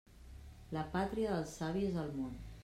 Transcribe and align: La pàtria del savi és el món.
La 0.77 0.85
pàtria 0.95 1.35
del 1.37 1.45
savi 1.53 1.85
és 1.91 2.01
el 2.07 2.11
món. 2.17 2.35